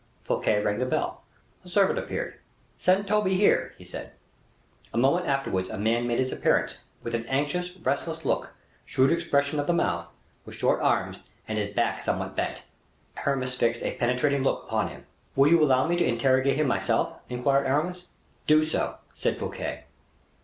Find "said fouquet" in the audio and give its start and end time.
19.13-19.83